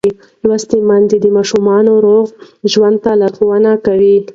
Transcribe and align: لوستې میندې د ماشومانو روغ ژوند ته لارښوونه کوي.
لوستې 0.47 0.77
میندې 0.87 1.17
د 1.21 1.25
ماشومانو 1.37 1.93
روغ 2.05 2.25
ژوند 2.73 2.97
ته 3.03 3.11
لارښوونه 3.21 3.71
کوي. 3.85 4.15